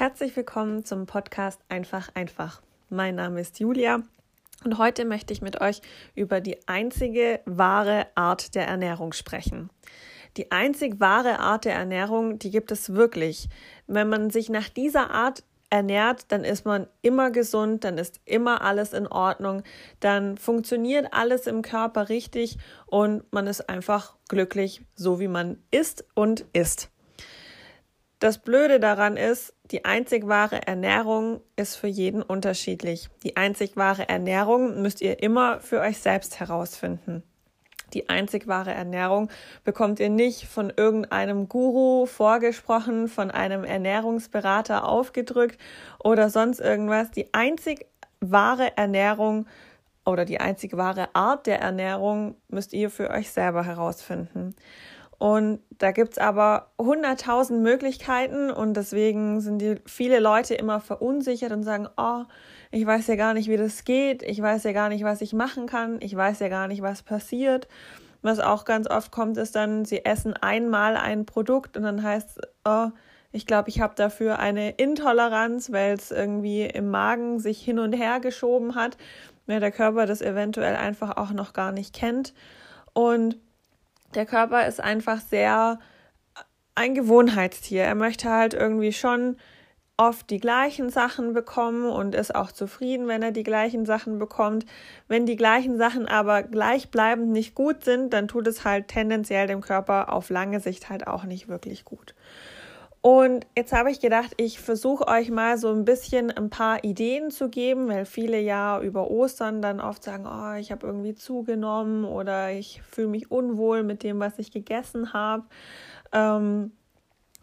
Herzlich 0.00 0.34
willkommen 0.34 0.82
zum 0.86 1.04
Podcast 1.04 1.60
Einfach 1.68 2.08
einfach. 2.14 2.62
Mein 2.88 3.16
Name 3.16 3.38
ist 3.38 3.60
Julia 3.60 4.02
und 4.64 4.78
heute 4.78 5.04
möchte 5.04 5.34
ich 5.34 5.42
mit 5.42 5.60
euch 5.60 5.82
über 6.14 6.40
die 6.40 6.56
einzige 6.66 7.40
wahre 7.44 8.06
Art 8.14 8.54
der 8.54 8.66
Ernährung 8.66 9.12
sprechen. 9.12 9.68
Die 10.38 10.52
einzig 10.52 11.00
wahre 11.00 11.38
Art 11.40 11.66
der 11.66 11.74
Ernährung, 11.74 12.38
die 12.38 12.50
gibt 12.50 12.72
es 12.72 12.94
wirklich. 12.94 13.50
Wenn 13.86 14.08
man 14.08 14.30
sich 14.30 14.48
nach 14.48 14.70
dieser 14.70 15.10
Art 15.10 15.44
ernährt, 15.68 16.32
dann 16.32 16.44
ist 16.44 16.64
man 16.64 16.86
immer 17.02 17.30
gesund, 17.30 17.84
dann 17.84 17.98
ist 17.98 18.22
immer 18.24 18.62
alles 18.62 18.94
in 18.94 19.06
Ordnung, 19.06 19.64
dann 20.00 20.38
funktioniert 20.38 21.12
alles 21.12 21.46
im 21.46 21.60
Körper 21.60 22.08
richtig 22.08 22.56
und 22.86 23.30
man 23.34 23.46
ist 23.46 23.68
einfach 23.68 24.16
glücklich, 24.30 24.80
so 24.96 25.20
wie 25.20 25.28
man 25.28 25.62
ist 25.70 26.06
und 26.14 26.46
ist. 26.54 26.90
Das 28.20 28.36
Blöde 28.36 28.80
daran 28.80 29.16
ist, 29.16 29.54
die 29.70 29.86
einzig 29.86 30.28
wahre 30.28 30.66
Ernährung 30.66 31.40
ist 31.56 31.76
für 31.76 31.86
jeden 31.86 32.22
unterschiedlich. 32.22 33.08
Die 33.24 33.38
einzig 33.38 33.78
wahre 33.78 34.10
Ernährung 34.10 34.82
müsst 34.82 35.00
ihr 35.00 35.22
immer 35.22 35.60
für 35.60 35.80
euch 35.80 35.98
selbst 35.98 36.38
herausfinden. 36.38 37.22
Die 37.94 38.10
einzig 38.10 38.46
wahre 38.46 38.72
Ernährung 38.72 39.30
bekommt 39.64 40.00
ihr 40.00 40.10
nicht 40.10 40.44
von 40.44 40.70
irgendeinem 40.76 41.48
Guru 41.48 42.04
vorgesprochen, 42.04 43.08
von 43.08 43.30
einem 43.30 43.64
Ernährungsberater 43.64 44.86
aufgedrückt 44.86 45.58
oder 45.98 46.28
sonst 46.28 46.60
irgendwas. 46.60 47.10
Die 47.10 47.32
einzig 47.32 47.86
wahre 48.20 48.76
Ernährung 48.76 49.46
oder 50.04 50.26
die 50.26 50.40
einzig 50.40 50.76
wahre 50.76 51.14
Art 51.14 51.46
der 51.46 51.60
Ernährung 51.60 52.36
müsst 52.48 52.74
ihr 52.74 52.90
für 52.90 53.08
euch 53.08 53.30
selber 53.30 53.64
herausfinden. 53.64 54.54
Und 55.20 55.60
da 55.76 55.90
gibt's 55.90 56.16
aber 56.16 56.70
hunderttausend 56.80 57.62
Möglichkeiten 57.62 58.50
und 58.50 58.72
deswegen 58.72 59.42
sind 59.42 59.58
die 59.58 59.76
viele 59.84 60.18
Leute 60.18 60.54
immer 60.54 60.80
verunsichert 60.80 61.52
und 61.52 61.62
sagen, 61.62 61.90
oh, 61.98 62.22
ich 62.70 62.86
weiß 62.86 63.06
ja 63.06 63.16
gar 63.16 63.34
nicht, 63.34 63.50
wie 63.50 63.58
das 63.58 63.84
geht, 63.84 64.22
ich 64.22 64.40
weiß 64.40 64.64
ja 64.64 64.72
gar 64.72 64.88
nicht, 64.88 65.04
was 65.04 65.20
ich 65.20 65.34
machen 65.34 65.66
kann, 65.66 65.98
ich 66.00 66.16
weiß 66.16 66.38
ja 66.38 66.48
gar 66.48 66.68
nicht, 66.68 66.80
was 66.80 67.02
passiert. 67.02 67.68
Was 68.22 68.40
auch 68.40 68.64
ganz 68.64 68.88
oft 68.88 69.12
kommt, 69.12 69.36
ist 69.36 69.54
dann, 69.56 69.84
sie 69.84 70.06
essen 70.06 70.32
einmal 70.32 70.96
ein 70.96 71.26
Produkt 71.26 71.76
und 71.76 71.82
dann 71.82 72.02
heißt, 72.02 72.40
oh, 72.64 72.88
ich 73.30 73.44
glaube, 73.44 73.68
ich 73.68 73.82
habe 73.82 73.94
dafür 73.94 74.38
eine 74.38 74.70
Intoleranz, 74.70 75.70
weil 75.70 75.92
es 75.92 76.10
irgendwie 76.10 76.62
im 76.62 76.88
Magen 76.88 77.40
sich 77.40 77.62
hin 77.62 77.78
und 77.78 77.92
her 77.92 78.20
geschoben 78.20 78.74
hat, 78.74 78.96
weil 79.46 79.60
der 79.60 79.70
Körper 79.70 80.06
das 80.06 80.22
eventuell 80.22 80.76
einfach 80.76 81.18
auch 81.18 81.32
noch 81.32 81.52
gar 81.52 81.72
nicht 81.72 81.94
kennt. 81.94 82.32
Und 82.94 83.36
der 84.14 84.26
Körper 84.26 84.66
ist 84.66 84.80
einfach 84.80 85.20
sehr 85.20 85.78
ein 86.74 86.94
Gewohnheitstier. 86.94 87.82
Er 87.82 87.94
möchte 87.94 88.30
halt 88.30 88.54
irgendwie 88.54 88.92
schon 88.92 89.36
oft 90.00 90.30
die 90.30 90.38
gleichen 90.38 90.88
Sachen 90.88 91.34
bekommen 91.34 91.90
und 91.90 92.14
ist 92.14 92.34
auch 92.34 92.52
zufrieden, 92.52 93.06
wenn 93.06 93.22
er 93.22 93.32
die 93.32 93.42
gleichen 93.42 93.84
Sachen 93.84 94.18
bekommt. 94.18 94.64
Wenn 95.08 95.26
die 95.26 95.36
gleichen 95.36 95.76
Sachen 95.76 96.06
aber 96.06 96.42
gleichbleibend 96.42 97.28
nicht 97.30 97.54
gut 97.54 97.84
sind, 97.84 98.14
dann 98.14 98.26
tut 98.26 98.46
es 98.46 98.64
halt 98.64 98.88
tendenziell 98.88 99.46
dem 99.46 99.60
Körper 99.60 100.10
auf 100.10 100.30
lange 100.30 100.60
Sicht 100.60 100.88
halt 100.88 101.06
auch 101.06 101.24
nicht 101.24 101.48
wirklich 101.48 101.84
gut. 101.84 102.14
Und 103.02 103.46
jetzt 103.56 103.72
habe 103.72 103.90
ich 103.90 104.00
gedacht, 104.00 104.32
ich 104.36 104.60
versuche 104.60 105.08
euch 105.08 105.30
mal 105.30 105.56
so 105.56 105.72
ein 105.72 105.86
bisschen 105.86 106.30
ein 106.30 106.50
paar 106.50 106.84
Ideen 106.84 107.30
zu 107.30 107.48
geben, 107.48 107.88
weil 107.88 108.04
viele 108.04 108.38
ja 108.38 108.78
über 108.80 109.10
Ostern 109.10 109.62
dann 109.62 109.80
oft 109.80 110.04
sagen, 110.04 110.26
oh, 110.26 110.58
ich 110.58 110.70
habe 110.70 110.86
irgendwie 110.86 111.14
zugenommen 111.14 112.04
oder 112.04 112.52
ich 112.52 112.82
fühle 112.82 113.08
mich 113.08 113.30
unwohl 113.30 113.84
mit 113.84 114.02
dem, 114.02 114.20
was 114.20 114.38
ich 114.38 114.52
gegessen 114.52 115.14
habe. 115.14 115.44
Ähm, 116.12 116.72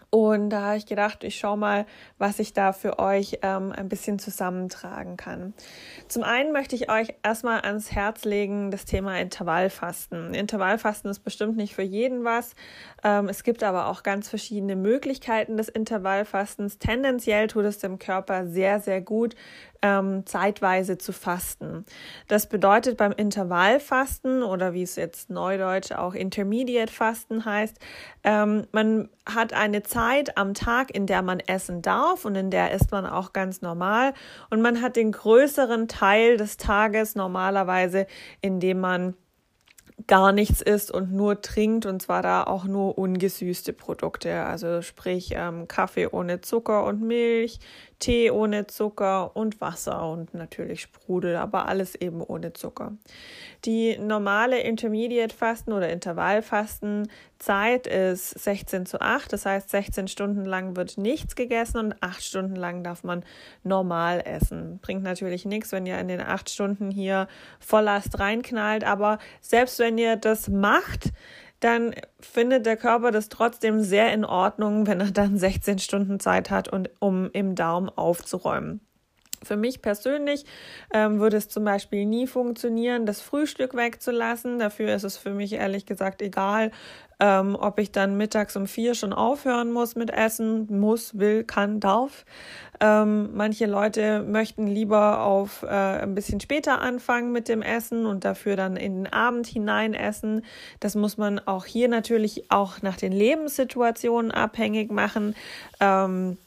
und 0.09 0.49
da 0.49 0.61
habe 0.61 0.77
ich 0.77 0.85
gedacht, 0.85 1.25
ich 1.25 1.37
schaue 1.37 1.57
mal, 1.57 1.85
was 2.17 2.39
ich 2.39 2.53
da 2.53 2.71
für 2.71 2.97
euch 2.97 3.39
ähm, 3.41 3.73
ein 3.73 3.89
bisschen 3.89 4.19
zusammentragen 4.19 5.17
kann. 5.17 5.53
Zum 6.07 6.23
einen 6.23 6.53
möchte 6.53 6.75
ich 6.75 6.89
euch 6.89 7.13
erstmal 7.23 7.61
ans 7.61 7.91
Herz 7.91 8.23
legen 8.23 8.71
das 8.71 8.85
Thema 8.85 9.19
Intervallfasten. 9.19 10.33
Intervallfasten 10.33 11.11
ist 11.11 11.19
bestimmt 11.19 11.57
nicht 11.57 11.75
für 11.75 11.81
jeden 11.83 12.23
was. 12.23 12.53
Ähm, 13.03 13.27
es 13.27 13.43
gibt 13.43 13.63
aber 13.63 13.87
auch 13.87 14.01
ganz 14.01 14.29
verschiedene 14.29 14.77
Möglichkeiten 14.77 15.57
des 15.57 15.67
Intervallfastens. 15.67 16.79
Tendenziell 16.79 17.47
tut 17.47 17.65
es 17.65 17.79
dem 17.79 17.99
Körper 17.99 18.47
sehr, 18.47 18.79
sehr 18.79 19.01
gut, 19.01 19.35
ähm, 19.81 20.25
zeitweise 20.25 20.97
zu 20.97 21.11
fasten. 21.11 21.85
Das 22.27 22.47
bedeutet 22.47 22.97
beim 22.97 23.11
Intervallfasten 23.11 24.41
oder 24.41 24.73
wie 24.73 24.83
es 24.83 24.95
jetzt 24.95 25.29
neudeutsch 25.29 25.91
auch 25.91 26.13
Intermediate 26.13 26.91
Fasten 26.91 27.45
heißt, 27.45 27.77
ähm, 28.23 28.67
man 28.71 29.09
hat 29.27 29.53
eine 29.53 29.83
Zeit 29.83 30.37
am 30.37 30.53
Tag, 30.53 30.93
in 30.95 31.05
der 31.05 31.21
man 31.21 31.39
essen 31.39 31.81
darf 31.81 32.25
und 32.25 32.35
in 32.35 32.49
der 32.49 32.71
isst 32.71 32.91
man 32.91 33.05
auch 33.05 33.33
ganz 33.33 33.61
normal. 33.61 34.13
Und 34.49 34.61
man 34.61 34.81
hat 34.81 34.95
den 34.95 35.11
größeren 35.11 35.87
Teil 35.87 36.37
des 36.37 36.57
Tages 36.57 37.15
normalerweise, 37.15 38.07
in 38.41 38.59
dem 38.59 38.79
man 38.79 39.15
gar 40.07 40.31
nichts 40.31 40.61
isst 40.61 40.89
und 40.89 41.11
nur 41.11 41.41
trinkt 41.41 41.85
und 41.85 42.01
zwar 42.01 42.21
da 42.21 42.43
auch 42.43 42.63
nur 42.63 42.97
ungesüßte 42.97 43.73
Produkte, 43.73 44.45
also 44.45 44.81
sprich 44.81 45.33
ähm, 45.35 45.67
Kaffee 45.67 46.07
ohne 46.07 46.39
Zucker 46.39 46.85
und 46.85 47.01
Milch, 47.01 47.59
Tee 47.99 48.29
ohne 48.29 48.67
Zucker 48.67 49.35
und 49.35 49.59
Wasser 49.59 50.09
und 50.09 50.33
natürlich 50.33 50.81
Sprudel, 50.81 51.35
aber 51.35 51.67
alles 51.67 51.95
eben 51.95 52.21
ohne 52.21 52.53
Zucker. 52.53 52.93
Die 53.65 53.97
normale 53.97 54.59
Intermediate 54.59 55.35
Fasten 55.35 55.73
oder 55.73 55.89
Intervallfasten 55.89 57.09
Zeit 57.39 57.87
ist 57.87 58.29
16 58.29 58.85
zu 58.85 59.01
8, 59.01 59.33
das 59.33 59.45
heißt 59.45 59.69
16 59.69 60.07
Stunden 60.07 60.45
lang 60.45 60.75
wird 60.75 60.97
nichts 60.97 61.35
gegessen 61.35 61.77
und 61.79 61.95
8 62.01 62.23
Stunden 62.23 62.55
lang 62.55 62.83
darf 62.83 63.03
man 63.03 63.23
normal 63.63 64.21
essen. 64.25 64.79
Bringt 64.81 65.03
natürlich 65.03 65.45
nichts, 65.45 65.71
wenn 65.71 65.85
ihr 65.85 65.99
in 65.99 66.07
den 66.07 66.21
8 66.21 66.49
Stunden 66.49 66.91
hier 66.91 67.27
Volllast 67.59 68.19
reinknallt, 68.19 68.83
aber 68.83 69.17
selbst 69.41 69.79
wenn 69.79 69.96
ihr 69.97 70.15
das 70.15 70.47
macht, 70.47 71.11
dann 71.59 71.95
findet 72.19 72.65
der 72.65 72.77
Körper 72.77 73.11
das 73.11 73.29
trotzdem 73.29 73.81
sehr 73.81 74.13
in 74.13 74.25
Ordnung, 74.25 74.85
wenn 74.87 74.99
er 74.99 75.11
dann 75.11 75.37
16 75.37 75.79
Stunden 75.79 76.19
Zeit 76.19 76.51
hat, 76.51 76.67
und, 76.67 76.89
um 76.99 77.29
im 77.31 77.55
Darm 77.55 77.89
aufzuräumen. 77.89 78.81
Für 79.43 79.55
mich 79.55 79.81
persönlich 79.83 80.45
ähm, 80.91 81.19
würde 81.19 81.37
es 81.37 81.47
zum 81.47 81.63
Beispiel 81.63 82.05
nie 82.05 82.25
funktionieren, 82.25 83.05
das 83.05 83.21
Frühstück 83.21 83.75
wegzulassen. 83.75 84.57
Dafür 84.57 84.95
ist 84.95 85.03
es 85.03 85.15
für 85.17 85.29
mich 85.29 85.53
ehrlich 85.53 85.85
gesagt 85.85 86.23
egal, 86.23 86.71
ähm, 87.19 87.55
ob 87.59 87.79
ich 87.79 87.91
dann 87.91 88.17
mittags 88.17 88.55
um 88.55 88.67
vier 88.67 88.93
schon 88.93 89.13
aufhören 89.13 89.71
muss 89.71 89.95
mit 89.95 90.11
Essen, 90.11 90.67
muss, 90.69 91.17
will, 91.17 91.43
kann, 91.43 91.79
darf. 91.79 92.25
Ähm, 92.79 93.31
manche 93.33 93.65
Leute 93.65 94.21
möchten 94.21 94.67
lieber 94.67 95.23
auf 95.23 95.63
äh, 95.63 95.67
ein 95.67 96.13
bisschen 96.13 96.39
später 96.39 96.79
anfangen 96.79 97.31
mit 97.31 97.49
dem 97.49 97.63
Essen 97.63 98.05
und 98.05 98.23
dafür 98.23 98.55
dann 98.55 98.75
in 98.75 99.03
den 99.03 99.13
Abend 99.13 99.47
hinein 99.47 99.95
essen. 99.95 100.43
Das 100.79 100.93
muss 100.93 101.17
man 101.17 101.39
auch 101.39 101.65
hier 101.65 101.87
natürlich 101.87 102.51
auch 102.51 102.81
nach 102.83 102.97
den 102.97 103.11
Lebenssituationen 103.11 104.31
abhängig 104.31 104.91
machen. 104.91 105.35
Ähm, 105.79 106.37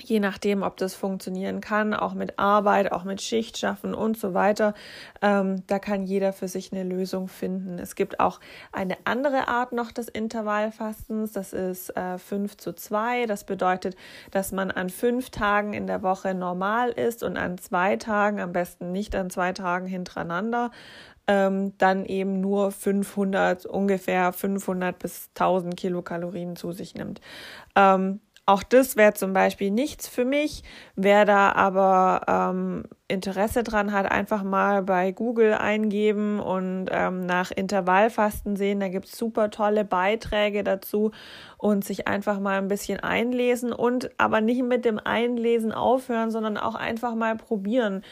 je 0.00 0.20
nachdem, 0.20 0.62
ob 0.62 0.76
das 0.76 0.94
funktionieren 0.94 1.60
kann, 1.60 1.94
auch 1.94 2.14
mit 2.14 2.38
Arbeit, 2.38 2.92
auch 2.92 3.04
mit 3.04 3.20
Schicht 3.20 3.58
schaffen 3.58 3.94
und 3.94 4.16
so 4.16 4.34
weiter. 4.34 4.74
Ähm, 5.20 5.62
da 5.66 5.78
kann 5.78 6.04
jeder 6.04 6.32
für 6.32 6.48
sich 6.48 6.72
eine 6.72 6.84
Lösung 6.84 7.28
finden. 7.28 7.78
Es 7.78 7.94
gibt 7.94 8.20
auch 8.20 8.40
eine 8.72 8.96
andere 9.04 9.48
Art 9.48 9.72
noch 9.72 9.92
des 9.92 10.08
Intervallfastens. 10.08 11.32
Das 11.32 11.52
ist 11.52 11.96
äh, 11.96 12.18
5 12.18 12.56
zu 12.56 12.72
2. 12.72 13.26
Das 13.26 13.44
bedeutet, 13.44 13.96
dass 14.30 14.52
man 14.52 14.70
an 14.70 14.90
fünf 14.90 15.30
Tagen 15.30 15.72
in 15.72 15.86
der 15.86 16.02
Woche 16.02 16.34
normal 16.34 16.90
ist 16.90 17.22
und 17.22 17.36
an 17.36 17.58
zwei 17.58 17.96
Tagen, 17.96 18.40
am 18.40 18.52
besten 18.52 18.92
nicht 18.92 19.14
an 19.14 19.30
zwei 19.30 19.52
Tagen 19.52 19.86
hintereinander, 19.86 20.70
ähm, 21.26 21.76
dann 21.78 22.04
eben 22.04 22.40
nur 22.40 22.72
500, 22.72 23.66
ungefähr 23.66 24.32
500 24.32 24.98
bis 24.98 25.30
1000 25.34 25.76
Kilokalorien 25.76 26.56
zu 26.56 26.72
sich 26.72 26.94
nimmt. 26.94 27.20
Ähm, 27.76 28.20
auch 28.44 28.64
das 28.64 28.96
wäre 28.96 29.14
zum 29.14 29.32
Beispiel 29.32 29.70
nichts 29.70 30.08
für 30.08 30.24
mich. 30.24 30.64
Wer 30.96 31.24
da 31.24 31.52
aber 31.52 32.22
ähm, 32.26 32.84
Interesse 33.06 33.62
dran 33.62 33.92
hat, 33.92 34.10
einfach 34.10 34.42
mal 34.42 34.82
bei 34.82 35.12
Google 35.12 35.54
eingeben 35.54 36.40
und 36.40 36.86
ähm, 36.90 37.24
nach 37.24 37.52
Intervallfasten 37.52 38.56
sehen. 38.56 38.80
Da 38.80 38.88
gibt 38.88 39.06
es 39.06 39.16
super 39.16 39.50
tolle 39.50 39.84
Beiträge 39.84 40.64
dazu 40.64 41.12
und 41.56 41.84
sich 41.84 42.08
einfach 42.08 42.40
mal 42.40 42.58
ein 42.58 42.68
bisschen 42.68 42.98
einlesen 42.98 43.72
und 43.72 44.10
aber 44.18 44.40
nicht 44.40 44.62
mit 44.64 44.84
dem 44.84 44.98
Einlesen 44.98 45.70
aufhören, 45.70 46.32
sondern 46.32 46.56
auch 46.56 46.74
einfach 46.74 47.14
mal 47.14 47.36
probieren 47.36 48.02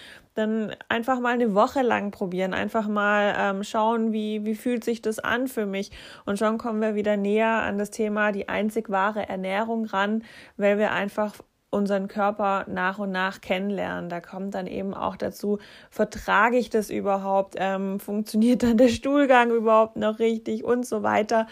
dann 0.41 0.75
einfach 0.89 1.21
mal 1.21 1.35
eine 1.35 1.55
Woche 1.55 1.83
lang 1.83 2.11
probieren, 2.11 2.55
einfach 2.55 2.89
mal 2.89 3.35
ähm, 3.39 3.63
schauen, 3.63 4.13
wie, 4.13 4.45
wie 4.45 4.55
fühlt 4.55 4.85
sich 4.85 5.03
das 5.03 5.19
an 5.19 5.47
für 5.49 5.67
mich. 5.67 5.91
Und 6.25 6.39
schon 6.39 6.59
kommen 6.59 6.81
wir 6.81 6.95
wieder 6.95 7.17
näher 7.17 7.63
an 7.63 7.79
das 7.79 7.91
Thema 7.91 8.33
die 8.33 8.49
einzig 8.49 8.91
wahre 8.91 9.29
Ernährung 9.29 9.85
ran, 9.85 10.25
weil 10.57 10.79
wir 10.79 10.93
einfach 10.93 11.35
unseren 11.71 12.09
Körper 12.09 12.65
nach 12.69 12.99
und 12.99 13.13
nach 13.13 13.41
kennenlernen. 13.41 14.11
Da 14.11 14.21
kommt 14.21 14.55
dann 14.55 14.67
eben 14.67 14.93
auch 14.93 15.17
dazu, 15.17 15.59
vertrage 15.91 16.57
ich 16.59 16.69
das 16.69 16.91
überhaupt, 16.91 17.55
ähm, 17.59 18.01
funktioniert 18.01 18.63
dann 18.63 18.77
der 18.77 18.89
Stuhlgang 18.89 19.51
überhaupt 19.51 19.97
noch 19.97 20.19
richtig 20.19 20.65
und 20.65 20.85
so 20.85 21.03
weiter. 21.03 21.47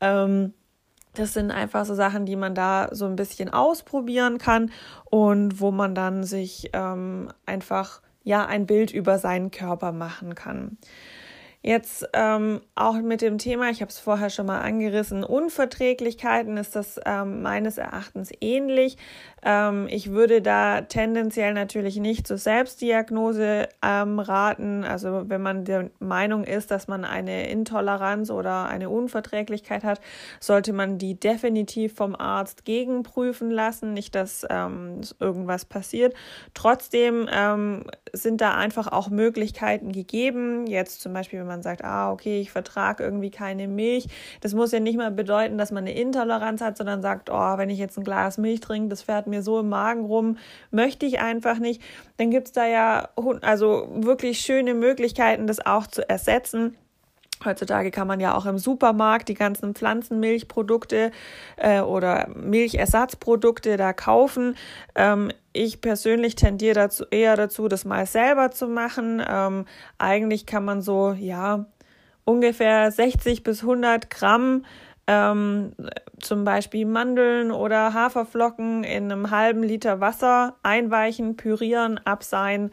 Ähm, 0.00 0.54
das 1.14 1.32
sind 1.32 1.50
einfach 1.50 1.84
so 1.84 1.94
Sachen, 1.94 2.26
die 2.26 2.36
man 2.36 2.54
da 2.54 2.88
so 2.92 3.06
ein 3.06 3.16
bisschen 3.16 3.52
ausprobieren 3.52 4.38
kann 4.38 4.70
und 5.06 5.60
wo 5.60 5.70
man 5.70 5.94
dann 5.94 6.24
sich 6.24 6.70
ähm, 6.72 7.28
einfach 7.46 8.02
ja 8.26 8.44
ein 8.44 8.66
Bild 8.66 8.92
über 8.92 9.18
seinen 9.18 9.52
Körper 9.52 9.92
machen 9.92 10.34
kann. 10.34 10.76
Jetzt 11.62 12.08
ähm, 12.12 12.60
auch 12.74 12.94
mit 13.00 13.22
dem 13.22 13.38
Thema, 13.38 13.70
ich 13.70 13.80
habe 13.80 13.88
es 13.88 13.98
vorher 13.98 14.30
schon 14.30 14.46
mal 14.46 14.60
angerissen, 14.60 15.24
Unverträglichkeiten 15.24 16.56
ist 16.58 16.76
das 16.76 17.00
ähm, 17.06 17.42
meines 17.42 17.78
Erachtens 17.78 18.30
ähnlich. 18.40 18.98
Ähm, 19.42 19.86
ich 19.90 20.10
würde 20.10 20.40
da 20.40 20.80
tendenziell 20.82 21.52
natürlich 21.52 21.98
nicht 21.98 22.26
zur 22.26 22.38
Selbstdiagnose 22.38 23.68
ähm, 23.82 24.18
raten. 24.18 24.82
Also 24.82 25.24
wenn 25.28 25.42
man 25.42 25.64
der 25.64 25.90
Meinung 25.98 26.44
ist, 26.44 26.70
dass 26.70 26.88
man 26.88 27.04
eine 27.04 27.50
Intoleranz 27.50 28.30
oder 28.30 28.66
eine 28.66 28.88
Unverträglichkeit 28.88 29.84
hat, 29.84 30.00
sollte 30.40 30.72
man 30.72 30.98
die 30.98 31.20
definitiv 31.20 31.94
vom 31.94 32.16
Arzt 32.16 32.64
gegenprüfen 32.64 33.50
lassen. 33.50 33.92
Nicht, 33.92 34.14
dass 34.14 34.46
ähm, 34.48 35.02
irgendwas 35.20 35.66
passiert. 35.66 36.14
Trotzdem 36.54 37.28
ähm, 37.30 37.84
sind 38.12 38.40
da 38.40 38.54
einfach 38.54 38.90
auch 38.90 39.10
Möglichkeiten 39.10 39.92
gegeben. 39.92 40.66
Jetzt 40.66 41.02
zum 41.02 41.12
Beispiel, 41.12 41.40
wenn 41.40 41.46
man 41.46 41.62
sagt, 41.62 41.84
ah, 41.84 42.10
okay, 42.10 42.40
ich 42.40 42.50
vertrage 42.50 43.04
irgendwie 43.04 43.30
keine 43.30 43.68
Milch. 43.68 44.08
Das 44.40 44.54
muss 44.54 44.72
ja 44.72 44.80
nicht 44.80 44.96
mal 44.96 45.10
bedeuten, 45.10 45.58
dass 45.58 45.72
man 45.72 45.84
eine 45.84 45.94
Intoleranz 45.94 46.62
hat, 46.62 46.78
sondern 46.78 47.02
sagt, 47.02 47.28
oh, 47.30 47.58
wenn 47.58 47.68
ich 47.68 47.78
jetzt 47.78 47.98
ein 47.98 48.04
Glas 48.04 48.38
Milch 48.38 48.60
trinke, 48.60 48.88
das 48.88 49.02
fährt 49.02 49.25
mir 49.26 49.42
so 49.42 49.60
im 49.60 49.68
Magen 49.68 50.04
rum, 50.04 50.38
möchte 50.70 51.06
ich 51.06 51.20
einfach 51.20 51.58
nicht. 51.58 51.82
Dann 52.16 52.30
gibt 52.30 52.48
es 52.48 52.52
da 52.52 52.66
ja 52.66 53.08
also 53.42 53.88
wirklich 53.94 54.40
schöne 54.40 54.74
Möglichkeiten, 54.74 55.46
das 55.46 55.64
auch 55.64 55.86
zu 55.86 56.08
ersetzen. 56.08 56.76
Heutzutage 57.44 57.90
kann 57.90 58.08
man 58.08 58.18
ja 58.18 58.34
auch 58.34 58.46
im 58.46 58.56
Supermarkt 58.56 59.28
die 59.28 59.34
ganzen 59.34 59.74
Pflanzenmilchprodukte 59.74 61.10
äh, 61.56 61.80
oder 61.80 62.28
Milchersatzprodukte 62.34 63.76
da 63.76 63.92
kaufen. 63.92 64.56
Ähm, 64.94 65.30
ich 65.52 65.82
persönlich 65.82 66.34
tendiere 66.34 66.74
dazu, 66.74 67.04
eher 67.10 67.36
dazu, 67.36 67.68
das 67.68 67.84
mal 67.84 68.06
selber 68.06 68.52
zu 68.52 68.68
machen. 68.68 69.22
Ähm, 69.28 69.66
eigentlich 69.98 70.46
kann 70.46 70.64
man 70.64 70.80
so, 70.80 71.12
ja, 71.12 71.66
ungefähr 72.24 72.90
60 72.90 73.42
bis 73.42 73.60
100 73.60 74.08
Gramm 74.08 74.64
ähm, 75.06 75.72
zum 76.20 76.44
Beispiel 76.44 76.86
Mandeln 76.86 77.50
oder 77.52 77.94
Haferflocken 77.94 78.84
in 78.84 79.12
einem 79.12 79.30
halben 79.30 79.62
Liter 79.62 80.00
Wasser 80.00 80.56
einweichen, 80.62 81.36
pürieren, 81.36 81.98
abseihen 82.04 82.70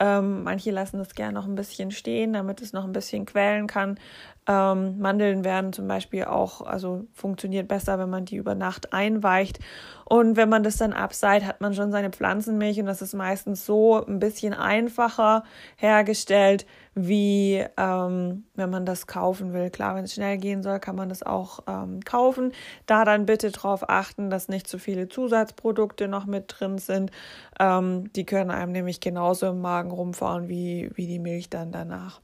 ähm, 0.00 0.42
manche 0.42 0.70
lassen 0.70 0.98
das 0.98 1.14
gerne 1.14 1.34
noch 1.34 1.46
ein 1.46 1.54
bisschen 1.54 1.90
stehen, 1.90 2.32
damit 2.32 2.60
es 2.60 2.72
noch 2.72 2.84
ein 2.84 2.92
bisschen 2.92 3.26
quellen 3.26 3.66
kann. 3.66 3.98
Ähm, 4.46 4.98
Mandeln 4.98 5.42
werden 5.44 5.72
zum 5.72 5.88
Beispiel 5.88 6.24
auch, 6.24 6.60
also 6.60 7.06
funktioniert 7.12 7.66
besser, 7.66 7.98
wenn 7.98 8.10
man 8.10 8.26
die 8.26 8.36
über 8.36 8.54
Nacht 8.54 8.92
einweicht. 8.92 9.58
Und 10.04 10.36
wenn 10.36 10.50
man 10.50 10.62
das 10.62 10.76
dann 10.76 10.92
abseit, 10.92 11.44
hat 11.44 11.62
man 11.62 11.72
schon 11.72 11.90
seine 11.90 12.10
Pflanzenmilch 12.10 12.78
und 12.78 12.86
das 12.86 13.00
ist 13.00 13.14
meistens 13.14 13.64
so 13.64 14.04
ein 14.04 14.18
bisschen 14.18 14.52
einfacher 14.52 15.44
hergestellt, 15.76 16.66
wie 16.94 17.64
ähm, 17.78 18.44
wenn 18.54 18.70
man 18.70 18.84
das 18.84 19.06
kaufen 19.06 19.54
will. 19.54 19.70
Klar, 19.70 19.96
wenn 19.96 20.04
es 20.04 20.14
schnell 20.14 20.36
gehen 20.36 20.62
soll, 20.62 20.78
kann 20.78 20.96
man 20.96 21.08
das 21.08 21.22
auch 21.22 21.60
ähm, 21.66 22.00
kaufen. 22.00 22.52
Da 22.84 23.04
dann 23.06 23.24
bitte 23.24 23.50
darauf 23.50 23.88
achten, 23.88 24.28
dass 24.28 24.48
nicht 24.48 24.68
zu 24.68 24.78
viele 24.78 25.08
Zusatzprodukte 25.08 26.06
noch 26.06 26.26
mit 26.26 26.54
drin 26.58 26.76
sind. 26.76 27.10
Ähm, 27.58 28.12
die 28.12 28.26
können 28.26 28.50
einem 28.50 28.72
nämlich 28.72 29.00
genauso 29.00 29.48
im 29.48 29.62
Magen 29.62 29.90
rumfahren 29.90 30.48
wie, 30.48 30.90
wie 30.94 31.06
die 31.06 31.18
Milch 31.18 31.48
dann 31.48 31.72
danach. 31.72 32.20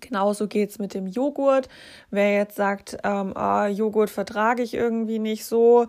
Genauso 0.00 0.46
geht 0.46 0.70
es 0.70 0.78
mit 0.78 0.94
dem 0.94 1.06
Joghurt. 1.06 1.68
Wer 2.10 2.34
jetzt 2.34 2.56
sagt, 2.56 2.98
ähm, 3.04 3.32
oh, 3.36 3.64
Joghurt 3.66 4.10
vertrage 4.10 4.62
ich 4.62 4.74
irgendwie 4.74 5.18
nicht 5.18 5.44
so 5.44 5.86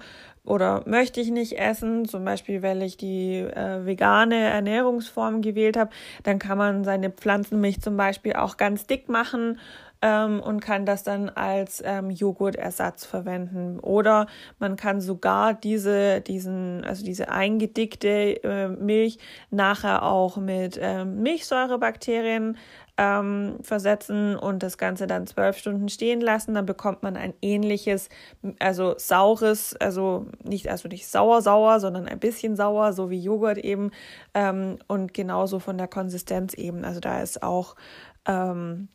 oder 0.47 0.81
möchte 0.85 1.19
ich 1.19 1.29
nicht 1.29 1.59
essen, 1.59 2.05
zum 2.05 2.23
Beispiel 2.23 2.63
weil 2.63 2.81
ich 2.81 2.95
die 2.95 3.39
äh, 3.39 3.85
vegane 3.85 4.37
Ernährungsform 4.37 5.41
gewählt 5.41 5.75
habe, 5.75 5.91
dann 6.23 6.39
kann 6.39 6.57
man 6.57 6.83
seine 6.85 7.09
Pflanzenmilch 7.09 7.81
zum 7.81 7.97
Beispiel 7.97 8.33
auch 8.33 8.55
ganz 8.55 8.87
dick 8.87 9.09
machen 9.09 9.59
ähm, 10.01 10.39
und 10.39 10.59
kann 10.59 10.85
das 10.85 11.03
dann 11.03 11.29
als 11.29 11.81
ähm, 11.85 12.11
Joghurtersatz 12.11 13.05
verwenden. 13.05 13.79
Oder 13.79 14.27
man 14.59 14.75
kann 14.75 15.01
sogar 15.01 15.53
diese, 15.53 16.21
diesen, 16.21 16.83
also 16.85 17.03
diese 17.03 17.29
eingedickte 17.29 18.43
äh, 18.43 18.67
Milch 18.69 19.19
nachher 19.49 20.03
auch 20.03 20.37
mit 20.37 20.79
ähm, 20.81 21.21
Milchsäurebakterien 21.21 22.57
ähm, 22.97 23.57
versetzen 23.61 24.35
und 24.35 24.63
das 24.63 24.77
Ganze 24.77 25.07
dann 25.07 25.27
zwölf 25.27 25.57
Stunden 25.57 25.89
stehen 25.89 26.19
lassen. 26.21 26.53
Dann 26.53 26.65
bekommt 26.65 27.03
man 27.03 27.15
ein 27.15 27.33
ähnliches, 27.41 28.09
also 28.59 28.95
saures, 28.97 29.75
also 29.75 30.25
nicht, 30.43 30.69
also 30.69 30.87
nicht 30.87 31.07
sauer, 31.07 31.41
sauer, 31.41 31.79
sondern 31.79 32.07
ein 32.07 32.19
bisschen 32.19 32.55
sauer, 32.55 32.93
so 32.93 33.09
wie 33.09 33.19
Joghurt 33.19 33.59
eben 33.59 33.91
ähm, 34.33 34.79
und 34.87 35.13
genauso 35.13 35.59
von 35.59 35.77
der 35.77 35.87
Konsistenz 35.87 36.53
eben. 36.53 36.83
Also 36.83 36.99
da 36.99 37.21
ist 37.21 37.43
auch 37.43 37.75
ähm, 38.25 38.87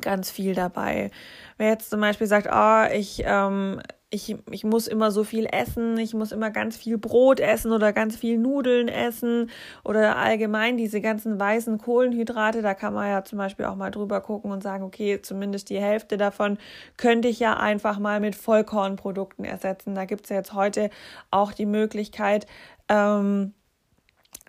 ganz 0.00 0.30
viel 0.30 0.54
dabei. 0.54 1.10
Wer 1.56 1.68
jetzt 1.68 1.90
zum 1.90 2.00
Beispiel 2.00 2.26
sagt, 2.26 2.48
oh, 2.52 2.94
ich 2.94 3.22
ähm, 3.24 3.80
ich, 4.12 4.36
ich 4.50 4.64
muss 4.64 4.88
immer 4.88 5.12
so 5.12 5.22
viel 5.22 5.46
essen, 5.46 5.96
ich 5.96 6.14
muss 6.14 6.32
immer 6.32 6.50
ganz 6.50 6.76
viel 6.76 6.98
Brot 6.98 7.38
essen 7.38 7.70
oder 7.70 7.92
ganz 7.92 8.16
viel 8.16 8.38
Nudeln 8.38 8.88
essen 8.88 9.50
oder 9.84 10.16
allgemein 10.16 10.76
diese 10.76 11.00
ganzen 11.00 11.38
weißen 11.38 11.78
Kohlenhydrate, 11.78 12.60
da 12.60 12.74
kann 12.74 12.92
man 12.92 13.08
ja 13.08 13.22
zum 13.22 13.38
Beispiel 13.38 13.66
auch 13.66 13.76
mal 13.76 13.90
drüber 13.90 14.20
gucken 14.20 14.50
und 14.50 14.64
sagen, 14.64 14.82
okay, 14.82 15.22
zumindest 15.22 15.70
die 15.70 15.78
Hälfte 15.78 16.16
davon 16.16 16.58
könnte 16.96 17.28
ich 17.28 17.38
ja 17.38 17.56
einfach 17.56 18.00
mal 18.00 18.18
mit 18.18 18.34
Vollkornprodukten 18.34 19.44
ersetzen. 19.44 19.94
Da 19.94 20.06
gibt 20.06 20.24
es 20.24 20.30
ja 20.30 20.36
jetzt 20.36 20.54
heute 20.54 20.90
auch 21.30 21.52
die 21.52 21.66
Möglichkeit, 21.66 22.46
ähm, 22.88 23.54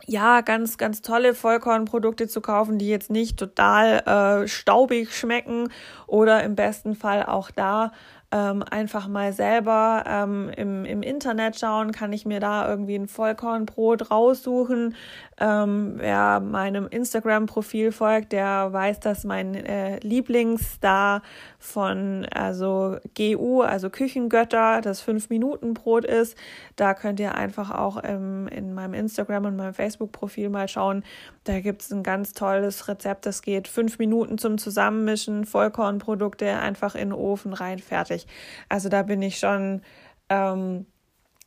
ja, 0.08 0.42
ganz, 0.42 0.80
ganz 0.80 1.04
tolle 1.04 1.36
Vollkornprodukte 1.36 2.28
zu 2.28 2.42
kaufen, 2.42 2.80
die 2.80 2.90
jetzt 2.90 3.12
nicht 3.12 3.38
total 3.38 4.44
äh, 4.44 4.48
staubig 4.48 5.16
schmecken 5.16 5.70
oder 6.08 6.44
im 6.44 6.56
besten 6.56 6.96
Fall 6.96 7.24
auch 7.24 7.52
da 7.52 7.92
ähm, 8.32 8.64
einfach 8.64 9.08
mal 9.08 9.34
selber 9.34 10.04
ähm, 10.08 10.50
im, 10.56 10.86
im 10.86 11.02
Internet 11.04 11.60
schauen, 11.60 11.92
kann 11.92 12.14
ich 12.14 12.26
mir 12.26 12.40
da 12.40 12.68
irgendwie 12.68 12.96
ein 12.96 13.08
Vollkornbrot 13.08 14.10
raussuchen. 14.10 14.96
Ähm, 15.40 15.96
wer 15.98 16.40
meinem 16.40 16.88
Instagram-Profil 16.88 17.92
folgt, 17.92 18.32
der 18.32 18.72
weiß, 18.72 19.00
dass 19.00 19.24
mein 19.24 19.56
äh, 19.56 19.98
Lieblingsstar 20.00 21.24
von 21.58 22.26
also 22.32 22.98
GU, 23.18 23.62
also 23.62 23.90
Küchengötter, 23.90 24.82
das 24.82 25.04
5-Minuten-Brot 25.04 26.06
ist. 26.06 26.38
Da 26.76 26.94
könnt 26.94 27.20
ihr 27.20 27.36
einfach 27.36 27.72
auch 27.72 27.98
im, 27.98 28.48
in 28.48 28.74
meinem 28.74 28.94
Instagram 28.94 29.46
und 29.46 29.56
meinem 29.56 29.74
Facebook-Profil 29.74 30.50
mal 30.50 30.68
schauen. 30.68 31.04
Da 31.44 31.60
gibt 31.60 31.82
es 31.82 31.92
ein 31.92 32.04
ganz 32.04 32.34
tolles 32.34 32.88
Rezept. 32.88 33.26
Das 33.26 33.42
geht 33.42 33.68
fünf 33.68 33.98
Minuten 33.98 34.38
zum 34.38 34.60
Zusammenmischen, 34.60 35.46
Vollkornprodukte 35.46 36.60
einfach 36.60 36.94
in 36.94 37.10
den 37.10 37.14
Ofen 37.14 37.54
rein, 37.54 37.80
fertig. 37.80 38.21
Also 38.70 38.90
da 38.90 39.04
bin 39.04 39.22
ich 39.22 39.40
schon. 39.40 39.82
Ähm, 40.30 40.86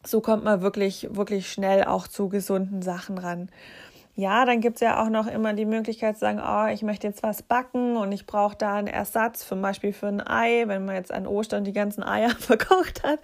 so 0.07 0.21
kommt 0.21 0.45
man 0.45 0.61
wirklich, 0.61 1.09
wirklich 1.12 1.50
schnell 1.50 1.85
auch 1.85 2.07
zu 2.07 2.28
gesunden 2.28 2.83
Sachen 2.83 3.16
ran. 3.16 3.50
Ja, 4.16 4.44
dann 4.44 4.61
gibt's 4.61 4.80
ja 4.80 5.02
auch 5.02 5.09
noch 5.09 5.26
immer 5.26 5.54
die 5.54 5.64
Möglichkeit 5.64 6.14
zu 6.14 6.21
sagen, 6.21 6.40
oh, 6.40 6.73
ich 6.73 6.83
möchte 6.83 7.04
jetzt 7.04 7.25
was 7.25 7.42
backen 7.42 7.97
und 7.97 8.12
ich 8.12 8.26
brauche 8.26 8.54
da 8.56 8.75
einen 8.75 8.87
Ersatz, 8.87 9.44
zum 9.49 9.61
Beispiel 9.61 9.92
für 9.92 10.06
ein 10.06 10.25
Ei, 10.25 10.68
wenn 10.68 10.85
man 10.85 10.94
jetzt 10.94 11.12
an 11.12 11.26
Ostern 11.26 11.64
die 11.64 11.73
ganzen 11.73 12.04
Eier 12.04 12.30
verkocht 12.38 13.02
hat 13.02 13.18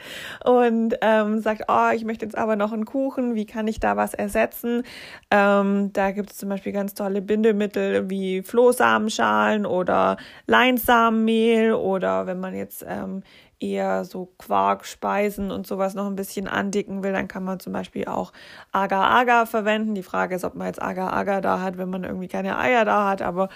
und 0.44 0.96
ähm, 1.00 1.40
sagt, 1.42 1.66
oh, 1.68 1.90
ich 1.94 2.04
möchte 2.04 2.24
jetzt 2.24 2.36
aber 2.36 2.56
noch 2.56 2.72
einen 2.72 2.86
Kuchen, 2.86 3.36
wie 3.36 3.46
kann 3.46 3.68
ich 3.68 3.78
da 3.78 3.96
was 3.96 4.14
ersetzen? 4.14 4.82
Ähm, 5.30 5.92
da 5.92 6.10
gibt's 6.10 6.38
zum 6.38 6.48
Beispiel 6.48 6.72
ganz 6.72 6.94
tolle 6.94 7.22
Bindemittel 7.22 8.10
wie 8.10 8.42
Flohsamenschalen 8.42 9.66
oder 9.66 10.16
Leinsamenmehl 10.48 11.72
oder 11.72 12.26
wenn 12.26 12.40
man 12.40 12.56
jetzt 12.56 12.84
ähm, 12.88 13.22
eher 13.60 14.04
so 14.04 14.32
Quarkspeisen 14.38 15.50
und 15.50 15.66
sowas 15.66 15.94
noch 15.94 16.06
ein 16.06 16.16
bisschen 16.16 16.48
andicken 16.48 17.02
will, 17.02 17.12
dann 17.12 17.28
kann 17.28 17.44
man 17.44 17.60
zum 17.60 17.72
Beispiel 17.72 18.06
auch 18.06 18.32
Agar-Agar 18.72 19.46
verwenden. 19.46 19.94
Die 19.94 20.02
Frage 20.02 20.34
ist, 20.34 20.44
ob 20.44 20.54
man 20.54 20.66
jetzt 20.66 20.79
Agar-Agar 20.80 21.40
da 21.40 21.60
hat, 21.60 21.78
wenn 21.78 21.90
man 21.90 22.04
irgendwie 22.04 22.28
keine 22.28 22.58
Eier 22.58 22.84
da 22.84 23.08
hat, 23.08 23.22
aber 23.22 23.48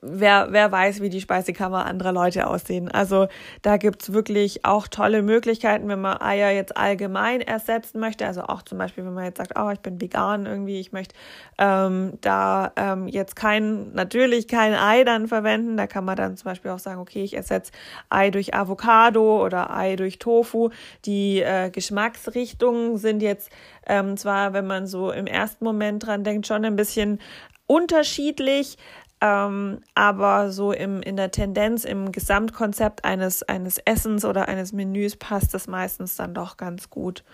wer, 0.00 0.48
wer 0.50 0.70
weiß, 0.70 1.00
wie 1.00 1.08
die 1.08 1.20
Speisekammer 1.20 1.86
anderer 1.86 2.12
Leute 2.12 2.46
aussehen. 2.46 2.90
Also 2.90 3.28
da 3.62 3.76
gibt's 3.76 4.12
wirklich 4.12 4.64
auch 4.64 4.88
tolle 4.88 5.22
Möglichkeiten, 5.22 5.88
wenn 5.88 6.00
man 6.00 6.20
Eier 6.20 6.50
jetzt 6.50 6.76
allgemein 6.76 7.40
ersetzen 7.40 8.00
möchte. 8.00 8.26
Also 8.26 8.42
auch 8.42 8.62
zum 8.62 8.78
Beispiel, 8.78 9.04
wenn 9.04 9.14
man 9.14 9.24
jetzt 9.24 9.38
sagt, 9.38 9.52
oh, 9.58 9.70
ich 9.70 9.80
bin 9.80 10.00
vegan 10.00 10.46
irgendwie, 10.46 10.80
ich 10.80 10.92
möchte 10.92 11.14
ähm, 11.58 12.14
da 12.20 12.72
ähm, 12.76 13.08
jetzt 13.08 13.36
kein, 13.36 13.92
natürlich 13.92 14.48
kein 14.48 14.74
Ei 14.74 15.04
dann 15.04 15.28
verwenden. 15.28 15.76
Da 15.76 15.86
kann 15.86 16.04
man 16.04 16.16
dann 16.16 16.36
zum 16.36 16.46
Beispiel 16.46 16.70
auch 16.70 16.78
sagen, 16.78 17.00
okay, 17.00 17.22
ich 17.22 17.34
ersetze 17.34 17.72
Ei 18.08 18.30
durch 18.30 18.54
Avocado 18.54 19.44
oder 19.44 19.74
Ei 19.74 19.96
durch 19.96 20.18
Tofu. 20.18 20.70
Die 21.04 21.40
äh, 21.40 21.70
Geschmacksrichtungen 21.70 22.98
sind 22.98 23.22
jetzt 23.22 23.50
ähm, 23.86 24.16
zwar, 24.16 24.52
wenn 24.52 24.66
man 24.66 24.86
so 24.86 25.10
im 25.10 25.26
ersten 25.26 25.64
Moment 25.64 26.06
dran 26.06 26.24
denkt, 26.24 26.46
schon 26.46 26.64
ein 26.64 26.76
bisschen 26.76 27.20
unterschiedlich, 27.66 28.76
Ähm, 29.24 29.80
aber 29.94 30.50
so 30.50 30.72
im, 30.72 31.00
in 31.00 31.16
der 31.16 31.30
Tendenz, 31.30 31.86
im 31.86 32.12
Gesamtkonzept 32.12 33.06
eines, 33.06 33.42
eines 33.42 33.78
Essens 33.78 34.26
oder 34.26 34.48
eines 34.48 34.74
Menüs 34.74 35.16
passt 35.16 35.54
das 35.54 35.66
meistens 35.66 36.16
dann 36.16 36.34
doch 36.34 36.58
ganz 36.58 36.90
gut. 36.90 37.24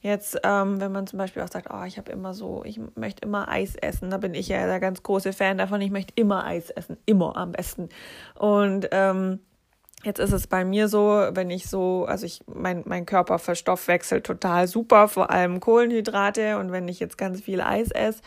Jetzt, 0.00 0.40
ähm, 0.42 0.80
wenn 0.80 0.90
man 0.90 1.06
zum 1.06 1.20
Beispiel 1.20 1.42
auch 1.42 1.48
sagt, 1.52 1.68
oh, 1.72 1.84
ich 1.84 1.98
habe 1.98 2.10
immer 2.10 2.34
so, 2.34 2.64
ich 2.64 2.80
möchte 2.96 3.24
immer 3.24 3.48
Eis 3.48 3.76
essen, 3.76 4.10
da 4.10 4.18
bin 4.18 4.34
ich 4.34 4.48
ja 4.48 4.66
der 4.66 4.80
ganz 4.80 5.04
große 5.04 5.32
Fan 5.32 5.56
davon, 5.56 5.80
ich 5.80 5.92
möchte 5.92 6.12
immer 6.16 6.44
Eis 6.44 6.70
essen, 6.70 6.96
immer 7.06 7.36
am 7.36 7.52
besten. 7.52 7.90
Und 8.34 8.88
ähm, 8.90 9.38
Jetzt 10.04 10.18
ist 10.18 10.32
es 10.32 10.46
bei 10.46 10.66
mir 10.66 10.88
so, 10.88 11.28
wenn 11.30 11.48
ich 11.48 11.66
so, 11.66 12.04
also 12.04 12.26
ich, 12.26 12.42
mein, 12.46 12.82
mein 12.84 13.06
Körper 13.06 13.38
verstoffwechselt 13.38 14.26
total 14.26 14.68
super, 14.68 15.08
vor 15.08 15.30
allem 15.30 15.60
Kohlenhydrate. 15.60 16.58
Und 16.58 16.72
wenn 16.72 16.88
ich 16.88 17.00
jetzt 17.00 17.16
ganz 17.16 17.40
viel 17.40 17.62
Eis 17.62 17.90
esse, 17.90 18.20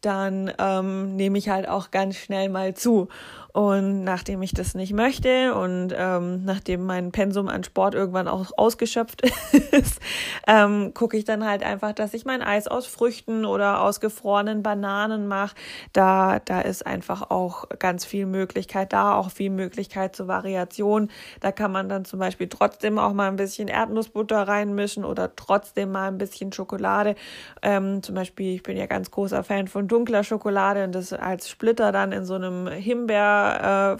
dann 0.00 0.52
ähm, 0.58 1.16
nehme 1.16 1.38
ich 1.38 1.48
halt 1.48 1.68
auch 1.68 1.90
ganz 1.90 2.16
schnell 2.16 2.48
mal 2.48 2.74
zu. 2.74 3.08
Und 3.52 4.04
nachdem 4.04 4.42
ich 4.42 4.54
das 4.54 4.74
nicht 4.74 4.92
möchte 4.92 5.54
und 5.54 5.92
ähm, 5.96 6.44
nachdem 6.44 6.86
mein 6.86 7.10
Pensum 7.10 7.48
an 7.48 7.64
Sport 7.64 7.96
irgendwann 7.96 8.28
auch 8.28 8.52
ausgeschöpft 8.56 9.22
ist, 9.72 10.00
ähm, 10.46 10.94
gucke 10.94 11.16
ich 11.16 11.24
dann 11.24 11.44
halt 11.44 11.64
einfach, 11.64 11.92
dass 11.92 12.14
ich 12.14 12.24
mein 12.24 12.42
Eis 12.42 12.68
aus 12.68 12.86
Früchten 12.86 13.44
oder 13.44 13.82
aus 13.82 13.98
gefrorenen 13.98 14.62
Bananen 14.62 15.26
mache. 15.26 15.56
Da, 15.92 16.38
da 16.38 16.60
ist 16.60 16.86
einfach 16.86 17.30
auch 17.30 17.68
ganz 17.80 18.04
viel 18.04 18.26
Möglichkeit 18.26 18.92
da, 18.92 19.16
auch 19.16 19.30
viel 19.32 19.50
Möglichkeit 19.50 20.14
zur 20.14 20.28
Variation. 20.28 21.10
Da 21.40 21.50
kann 21.50 21.72
man 21.72 21.88
dann 21.88 22.04
zum 22.04 22.20
Beispiel 22.20 22.48
trotzdem 22.48 23.00
auch 23.00 23.12
mal 23.12 23.28
ein 23.28 23.36
bisschen 23.36 23.66
Erdnussbutter 23.66 24.46
reinmischen 24.46 25.04
oder 25.04 25.34
trotzdem 25.34 25.90
mal 25.90 26.06
ein 26.06 26.18
bisschen 26.18 26.52
Schokolade. 26.52 27.16
Ähm, 27.62 28.00
zum 28.04 28.14
Beispiel, 28.14 28.54
ich 28.54 28.62
bin 28.62 28.76
ja 28.76 28.86
ganz 28.86 29.10
großer 29.10 29.42
Fan 29.42 29.66
von 29.66 29.88
dunkler 29.90 30.24
Schokolade 30.24 30.84
und 30.84 30.94
das 30.94 31.12
als 31.12 31.48
Splitter 31.48 31.92
dann 31.92 32.12
in 32.12 32.24
so 32.24 32.34
einem 32.34 32.68
Himbeer 32.68 33.94
äh, 33.96 33.98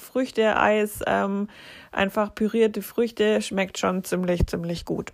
ähm, 1.07 1.49
einfach 1.93 2.35
pürierte 2.35 2.83
Früchte 2.83 3.43
schmeckt 3.43 3.79
schon 3.79 4.05
ziemlich 4.05 4.47
ziemlich 4.47 4.85
gut. 4.85 5.13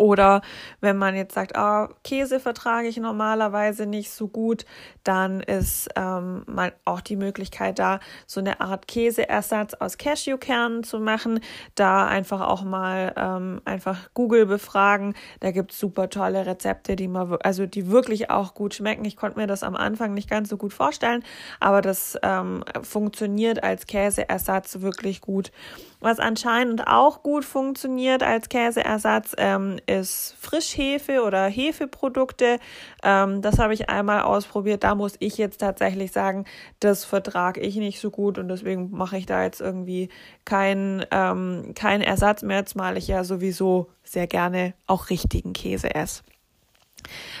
Oder 0.00 0.40
wenn 0.80 0.96
man 0.96 1.14
jetzt 1.14 1.34
sagt, 1.34 1.56
ah, 1.56 1.90
Käse 2.04 2.40
vertrage 2.40 2.88
ich 2.88 2.96
normalerweise 2.96 3.84
nicht 3.84 4.10
so 4.10 4.28
gut, 4.28 4.64
dann 5.04 5.40
ist 5.40 5.90
ähm, 5.94 6.42
man 6.46 6.72
auch 6.86 7.02
die 7.02 7.16
Möglichkeit 7.16 7.78
da, 7.78 8.00
so 8.26 8.40
eine 8.40 8.62
Art 8.62 8.88
Käseersatz 8.88 9.74
aus 9.74 9.98
Cashewkernen 9.98 10.84
zu 10.84 11.00
machen. 11.00 11.40
Da 11.74 12.06
einfach 12.06 12.40
auch 12.40 12.62
mal 12.62 13.12
ähm, 13.14 13.60
einfach 13.66 14.08
Google 14.14 14.46
befragen. 14.46 15.12
Da 15.40 15.50
gibt's 15.50 15.78
super 15.78 16.08
tolle 16.08 16.46
Rezepte, 16.46 16.96
die 16.96 17.08
man, 17.08 17.36
also 17.42 17.66
die 17.66 17.90
wirklich 17.90 18.30
auch 18.30 18.54
gut 18.54 18.72
schmecken. 18.72 19.04
Ich 19.04 19.18
konnte 19.18 19.38
mir 19.38 19.46
das 19.46 19.62
am 19.62 19.76
Anfang 19.76 20.14
nicht 20.14 20.30
ganz 20.30 20.48
so 20.48 20.56
gut 20.56 20.72
vorstellen, 20.72 21.22
aber 21.60 21.82
das 21.82 22.18
ähm, 22.22 22.64
funktioniert 22.80 23.62
als 23.62 23.86
Käseersatz 23.86 24.80
wirklich 24.80 25.20
gut. 25.20 25.52
Was 26.00 26.18
anscheinend 26.18 26.86
auch 26.86 27.22
gut 27.22 27.44
funktioniert 27.44 28.22
als 28.22 28.48
Käseersatz, 28.48 29.34
ähm, 29.36 29.76
ist 29.90 30.36
Frischhefe 30.38 31.22
oder 31.22 31.46
Hefeprodukte. 31.46 32.58
Ähm, 33.02 33.42
das 33.42 33.58
habe 33.58 33.74
ich 33.74 33.90
einmal 33.90 34.22
ausprobiert. 34.22 34.84
Da 34.84 34.94
muss 34.94 35.14
ich 35.18 35.36
jetzt 35.36 35.60
tatsächlich 35.60 36.12
sagen, 36.12 36.44
das 36.78 37.04
vertrage 37.04 37.60
ich 37.60 37.76
nicht 37.76 38.00
so 38.00 38.10
gut 38.10 38.38
und 38.38 38.48
deswegen 38.48 38.90
mache 38.90 39.18
ich 39.18 39.26
da 39.26 39.42
jetzt 39.42 39.60
irgendwie 39.60 40.08
keinen 40.44 41.04
ähm, 41.10 41.72
kein 41.74 42.02
Ersatz 42.02 42.42
mehr, 42.42 42.64
zumal 42.66 42.96
ich 42.96 43.08
ja 43.08 43.24
sowieso 43.24 43.88
sehr 44.04 44.26
gerne 44.26 44.74
auch 44.86 45.10
richtigen 45.10 45.52
Käse 45.52 45.94
esse. 45.94 46.22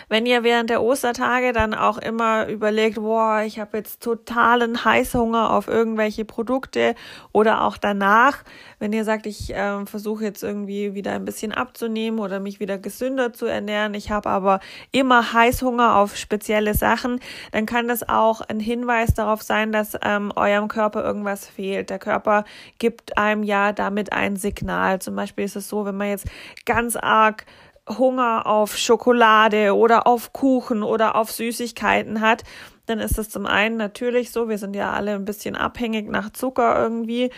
Wenn 0.08 0.26
ihr 0.26 0.42
während 0.42 0.70
der 0.70 0.82
Ostertage 0.82 1.52
dann 1.52 1.74
auch 1.74 1.98
immer 1.98 2.48
überlegt, 2.48 2.96
boah, 2.96 3.42
ich 3.42 3.58
habe 3.58 3.78
jetzt 3.78 4.02
totalen 4.02 4.84
Heißhunger 4.84 5.50
auf 5.52 5.68
irgendwelche 5.68 6.24
Produkte 6.24 6.94
oder 7.32 7.62
auch 7.62 7.76
danach, 7.76 8.44
wenn 8.78 8.92
ihr 8.92 9.04
sagt, 9.04 9.26
ich 9.26 9.54
äh, 9.54 9.84
versuche 9.86 10.24
jetzt 10.24 10.42
irgendwie 10.42 10.94
wieder 10.94 11.12
ein 11.12 11.24
bisschen 11.24 11.52
abzunehmen 11.52 12.20
oder 12.20 12.40
mich 12.40 12.60
wieder 12.60 12.78
gesünder 12.78 13.32
zu 13.32 13.46
ernähren, 13.46 13.94
ich 13.94 14.10
habe 14.10 14.30
aber 14.30 14.60
immer 14.92 15.32
Heißhunger 15.32 15.96
auf 15.96 16.16
spezielle 16.16 16.74
Sachen, 16.74 17.20
dann 17.52 17.66
kann 17.66 17.88
das 17.88 18.08
auch 18.08 18.40
ein 18.40 18.60
Hinweis 18.60 19.14
darauf 19.14 19.42
sein, 19.42 19.72
dass 19.72 19.96
ähm, 20.02 20.32
eurem 20.34 20.68
Körper 20.68 21.04
irgendwas 21.04 21.46
fehlt. 21.46 21.90
Der 21.90 21.98
Körper 21.98 22.44
gibt 22.78 23.16
einem 23.18 23.42
ja 23.42 23.72
damit 23.72 24.12
ein 24.12 24.36
Signal. 24.36 25.00
Zum 25.00 25.16
Beispiel 25.16 25.44
ist 25.44 25.56
es 25.56 25.68
so, 25.68 25.84
wenn 25.84 25.96
man 25.96 26.08
jetzt 26.08 26.26
ganz 26.64 26.96
arg 26.96 27.44
Hunger 27.88 28.46
auf 28.46 28.76
Schokolade 28.76 29.74
oder 29.74 30.06
auf 30.06 30.32
Kuchen 30.32 30.82
oder 30.82 31.16
auf 31.16 31.30
Süßigkeiten 31.30 32.20
hat, 32.20 32.44
dann 32.86 32.98
ist 32.98 33.18
es 33.18 33.30
zum 33.30 33.46
einen 33.46 33.76
natürlich 33.76 34.32
so, 34.32 34.48
wir 34.48 34.58
sind 34.58 34.74
ja 34.74 34.92
alle 34.92 35.14
ein 35.14 35.24
bisschen 35.24 35.56
abhängig 35.56 36.08
nach 36.08 36.30
Zucker 36.30 36.80
irgendwie 36.80 37.30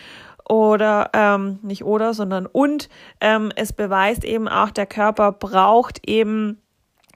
oder 0.47 1.11
ähm, 1.13 1.59
nicht 1.61 1.83
oder, 1.83 2.13
sondern 2.13 2.45
und 2.45 2.89
ähm, 3.21 3.51
es 3.55 3.73
beweist 3.73 4.23
eben 4.23 4.47
auch, 4.47 4.71
der 4.71 4.85
Körper 4.85 5.31
braucht 5.31 6.07
eben 6.07 6.59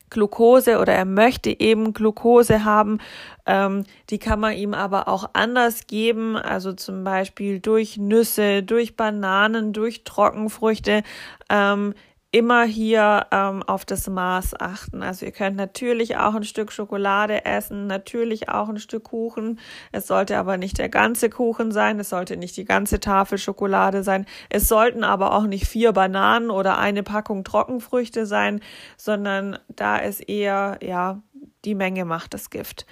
Glucose 0.09 0.79
oder 0.79 0.93
er 0.93 1.05
möchte 1.05 1.59
eben 1.59 1.93
Glucose 1.93 2.63
haben. 2.63 2.99
Ähm, 3.45 3.83
die 4.09 4.19
kann 4.19 4.39
man 4.39 4.53
ihm 4.53 4.73
aber 4.73 5.07
auch 5.07 5.31
anders 5.33 5.87
geben, 5.87 6.37
also 6.37 6.73
zum 6.73 7.03
Beispiel 7.03 7.59
durch 7.59 7.97
Nüsse, 7.97 8.63
durch 8.63 8.95
Bananen, 8.95 9.73
durch 9.73 10.05
Trockenfrüchte. 10.05 11.03
Ähm, 11.49 11.93
immer 12.31 12.65
hier 12.65 13.27
ähm, 13.31 13.63
auf 13.63 13.85
das 13.85 14.09
Maß 14.09 14.59
achten. 14.59 15.01
Also 15.01 15.25
ihr 15.25 15.31
könnt 15.31 15.55
natürlich 15.55 16.17
auch 16.17 16.35
ein 16.35 16.43
Stück 16.43 16.71
Schokolade 16.71 17.45
essen, 17.45 17.87
natürlich 17.87 18.49
auch 18.49 18.67
ein 18.67 18.79
Stück 18.79 19.05
Kuchen. 19.05 19.59
Es 19.93 20.07
sollte 20.07 20.37
aber 20.37 20.57
nicht 20.57 20.77
der 20.77 20.89
ganze 20.89 21.29
Kuchen 21.29 21.71
sein, 21.71 21.99
es 21.99 22.09
sollte 22.09 22.35
nicht 22.35 22.57
die 22.57 22.65
ganze 22.65 22.99
Tafel 22.99 23.37
Schokolade 23.37 24.03
sein. 24.03 24.25
Es 24.49 24.67
sollten 24.67 25.05
aber 25.05 25.33
auch 25.33 25.47
nicht 25.47 25.67
vier 25.67 25.93
Bananen 25.93 26.49
oder 26.49 26.77
eine 26.77 27.03
Packung 27.03 27.45
Trockenfrüchte 27.45 28.25
sein, 28.25 28.59
sondern 28.97 29.57
da 29.69 29.97
ist 29.97 30.19
eher, 30.19 30.79
ja, 30.83 31.21
die 31.67 31.75
Menge 31.75 32.05
macht 32.05 32.33
das 32.33 32.49
Gift. 32.49 32.85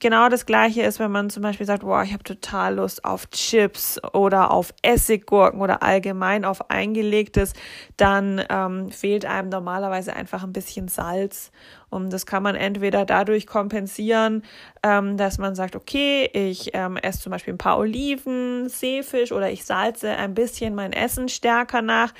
Genau 0.00 0.28
das 0.30 0.46
gleiche 0.46 0.82
ist, 0.82 0.98
wenn 0.98 1.12
man 1.12 1.28
zum 1.28 1.42
Beispiel 1.42 1.66
sagt, 1.66 1.82
boah, 1.82 2.02
ich 2.02 2.12
habe 2.12 2.24
total 2.24 2.76
Lust 2.76 3.04
auf 3.04 3.28
Chips 3.30 4.00
oder 4.14 4.50
auf 4.50 4.72
Essiggurken 4.82 5.60
oder 5.60 5.82
allgemein 5.82 6.44
auf 6.46 6.70
eingelegtes, 6.70 7.52
dann 7.98 8.42
ähm, 8.48 8.90
fehlt 8.90 9.26
einem 9.26 9.50
normalerweise 9.50 10.16
einfach 10.16 10.42
ein 10.42 10.52
bisschen 10.52 10.88
Salz. 10.88 11.52
Und 11.90 12.10
das 12.10 12.24
kann 12.24 12.42
man 12.42 12.54
entweder 12.54 13.04
dadurch 13.04 13.46
kompensieren, 13.46 14.42
ähm, 14.82 15.18
dass 15.18 15.36
man 15.36 15.54
sagt, 15.54 15.76
okay, 15.76 16.28
ich 16.32 16.70
ähm, 16.72 16.96
esse 16.96 17.20
zum 17.20 17.30
Beispiel 17.30 17.52
ein 17.52 17.58
paar 17.58 17.78
Oliven, 17.78 18.70
Seefisch 18.70 19.30
oder 19.30 19.50
ich 19.50 19.64
salze 19.64 20.10
ein 20.10 20.32
bisschen 20.32 20.74
mein 20.74 20.94
Essen 20.94 21.28
stärker 21.28 21.82
nach. 21.82 22.14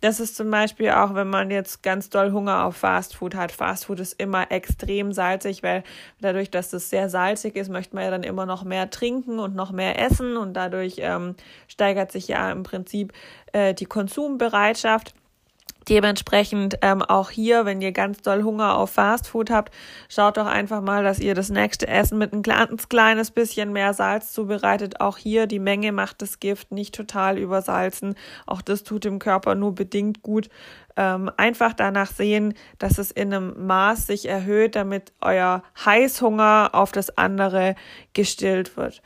Das 0.00 0.20
ist 0.20 0.36
zum 0.36 0.48
Beispiel 0.48 0.90
auch, 0.90 1.14
wenn 1.14 1.28
man 1.28 1.50
jetzt 1.50 1.82
ganz 1.82 2.08
doll 2.08 2.30
Hunger 2.30 2.64
auf 2.64 2.76
Fastfood 2.76 3.34
hat. 3.34 3.50
Fastfood 3.50 3.98
ist 3.98 4.12
immer 4.20 4.52
extrem 4.52 5.12
salzig, 5.12 5.64
weil 5.64 5.82
dadurch, 6.20 6.52
dass 6.52 6.72
es 6.72 6.88
sehr 6.88 7.08
salzig 7.08 7.56
ist, 7.56 7.68
möchte 7.68 7.96
man 7.96 8.04
ja 8.04 8.10
dann 8.12 8.22
immer 8.22 8.46
noch 8.46 8.62
mehr 8.62 8.90
trinken 8.90 9.40
und 9.40 9.56
noch 9.56 9.72
mehr 9.72 10.00
essen 10.00 10.36
und 10.36 10.54
dadurch 10.54 10.96
ähm, 10.98 11.34
steigert 11.66 12.12
sich 12.12 12.28
ja 12.28 12.52
im 12.52 12.62
Prinzip 12.62 13.12
äh, 13.52 13.74
die 13.74 13.86
Konsumbereitschaft. 13.86 15.14
Dementsprechend 15.88 16.78
ähm, 16.82 17.00
auch 17.02 17.30
hier, 17.30 17.64
wenn 17.64 17.80
ihr 17.80 17.92
ganz 17.92 18.20
doll 18.20 18.42
Hunger 18.42 18.76
auf 18.76 18.90
Fastfood 18.90 19.50
habt, 19.50 19.74
schaut 20.10 20.36
doch 20.36 20.46
einfach 20.46 20.82
mal, 20.82 21.02
dass 21.02 21.18
ihr 21.18 21.34
das 21.34 21.48
nächste 21.48 21.88
Essen 21.88 22.18
mit 22.18 22.34
ein 22.34 22.42
ganz 22.42 22.90
kleines 22.90 23.30
bisschen 23.30 23.72
mehr 23.72 23.94
Salz 23.94 24.32
zubereitet. 24.32 25.00
Auch 25.00 25.16
hier 25.16 25.46
die 25.46 25.58
Menge 25.58 25.92
macht 25.92 26.20
das 26.20 26.40
Gift 26.40 26.72
nicht 26.72 26.94
total 26.94 27.38
übersalzen. 27.38 28.16
Auch 28.46 28.60
das 28.60 28.82
tut 28.82 29.04
dem 29.04 29.18
Körper 29.18 29.54
nur 29.54 29.74
bedingt 29.74 30.22
gut. 30.22 30.50
Ähm, 30.96 31.30
einfach 31.38 31.72
danach 31.72 32.10
sehen, 32.10 32.52
dass 32.78 32.98
es 32.98 33.10
in 33.10 33.32
einem 33.32 33.66
Maß 33.66 34.06
sich 34.06 34.28
erhöht, 34.28 34.76
damit 34.76 35.12
euer 35.22 35.62
Heißhunger 35.84 36.70
auf 36.72 36.92
das 36.92 37.16
andere 37.16 37.76
gestillt 38.12 38.76
wird. 38.76 39.00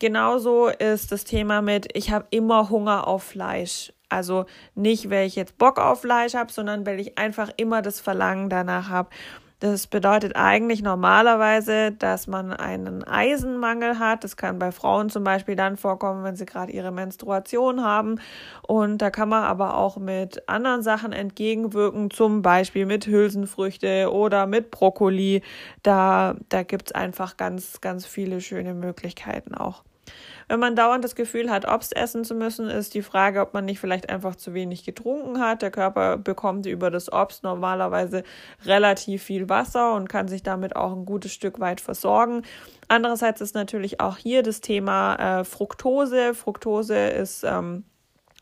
Genauso 0.00 0.66
ist 0.66 1.12
das 1.12 1.24
Thema 1.24 1.62
mit, 1.62 1.96
ich 1.96 2.10
habe 2.10 2.26
immer 2.30 2.70
Hunger 2.70 3.06
auf 3.06 3.22
Fleisch. 3.22 3.92
Also 4.14 4.46
nicht, 4.76 5.10
weil 5.10 5.26
ich 5.26 5.34
jetzt 5.34 5.58
Bock 5.58 5.78
auf 5.78 6.02
Fleisch 6.02 6.34
habe, 6.34 6.52
sondern 6.52 6.86
weil 6.86 7.00
ich 7.00 7.18
einfach 7.18 7.50
immer 7.56 7.82
das 7.82 8.00
Verlangen 8.00 8.48
danach 8.48 8.88
habe. 8.88 9.10
Das 9.58 9.86
bedeutet 9.86 10.36
eigentlich 10.36 10.82
normalerweise, 10.82 11.90
dass 11.90 12.26
man 12.26 12.52
einen 12.52 13.02
Eisenmangel 13.02 13.98
hat. 13.98 14.22
Das 14.22 14.36
kann 14.36 14.58
bei 14.58 14.72
Frauen 14.72 15.08
zum 15.10 15.24
Beispiel 15.24 15.56
dann 15.56 15.76
vorkommen, 15.76 16.22
wenn 16.22 16.36
sie 16.36 16.44
gerade 16.44 16.70
ihre 16.70 16.92
Menstruation 16.92 17.82
haben. 17.82 18.20
Und 18.62 18.98
da 18.98 19.10
kann 19.10 19.30
man 19.30 19.44
aber 19.44 19.76
auch 19.76 19.96
mit 19.96 20.48
anderen 20.48 20.82
Sachen 20.82 21.12
entgegenwirken, 21.12 22.10
zum 22.10 22.42
Beispiel 22.42 22.84
mit 22.84 23.06
Hülsenfrüchte 23.06 24.12
oder 24.12 24.46
mit 24.46 24.70
Brokkoli. 24.70 25.42
Da, 25.82 26.36
da 26.50 26.62
gibt 26.62 26.88
es 26.88 26.92
einfach 26.94 27.36
ganz, 27.36 27.80
ganz 27.80 28.06
viele 28.06 28.40
schöne 28.40 28.74
Möglichkeiten 28.74 29.54
auch. 29.54 29.82
Wenn 30.48 30.60
man 30.60 30.76
dauernd 30.76 31.04
das 31.04 31.14
Gefühl 31.14 31.50
hat, 31.50 31.66
Obst 31.66 31.96
essen 31.96 32.24
zu 32.24 32.34
müssen, 32.34 32.68
ist 32.68 32.94
die 32.94 33.02
Frage, 33.02 33.40
ob 33.40 33.54
man 33.54 33.64
nicht 33.64 33.80
vielleicht 33.80 34.10
einfach 34.10 34.36
zu 34.36 34.54
wenig 34.54 34.84
getrunken 34.84 35.40
hat. 35.40 35.62
Der 35.62 35.70
Körper 35.70 36.18
bekommt 36.18 36.66
über 36.66 36.90
das 36.90 37.12
Obst 37.12 37.42
normalerweise 37.42 38.24
relativ 38.64 39.22
viel 39.22 39.48
Wasser 39.48 39.94
und 39.94 40.08
kann 40.08 40.28
sich 40.28 40.42
damit 40.42 40.76
auch 40.76 40.92
ein 40.92 41.06
gutes 41.06 41.32
Stück 41.32 41.60
weit 41.60 41.80
versorgen. 41.80 42.42
Andererseits 42.88 43.40
ist 43.40 43.54
natürlich 43.54 44.00
auch 44.00 44.18
hier 44.18 44.42
das 44.42 44.60
Thema 44.60 45.40
äh, 45.40 45.44
Fructose. 45.44 46.34
Fructose 46.34 47.08
ist 47.08 47.44
ähm, 47.44 47.84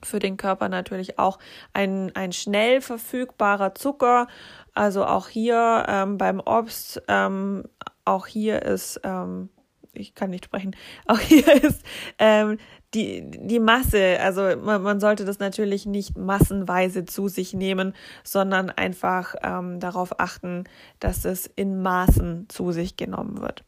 für 0.05 0.19
den 0.19 0.37
Körper 0.37 0.69
natürlich 0.69 1.19
auch 1.19 1.39
ein, 1.73 2.11
ein 2.15 2.33
schnell 2.33 2.81
verfügbarer 2.81 3.75
Zucker. 3.75 4.27
Also 4.75 5.05
auch 5.05 5.29
hier 5.29 5.85
ähm, 5.89 6.19
beim 6.19 6.41
Obst, 6.41 7.03
ähm, 7.09 7.65
auch 8.05 8.27
hier 8.27 8.63
ist, 8.63 9.01
ähm, 9.05 9.49
ich 9.93 10.15
kann 10.15 10.31
nicht 10.31 10.45
sprechen, 10.47 10.75
auch 11.07 11.19
hier 11.19 11.63
ist 11.63 11.83
ähm, 12.19 12.59
die, 12.95 13.25
die 13.31 13.61
Masse, 13.61 14.19
also 14.21 14.57
man, 14.63 14.83
man 14.83 15.01
sollte 15.01 15.25
das 15.25 15.39
natürlich 15.39 15.87
nicht 15.87 16.17
massenweise 16.17 17.05
zu 17.05 17.29
sich 17.29 17.55
nehmen, 17.55 17.95
sondern 18.23 18.71
einfach 18.71 19.35
ähm, 19.43 19.81
darauf 19.81 20.21
achten, 20.21 20.65
dass 21.01 21.25
es 21.25 21.47
in 21.47 21.81
Maßen 21.83 22.49
zu 22.49 22.73
sich 22.73 22.97
genommen 22.97 23.41
wird. 23.41 23.65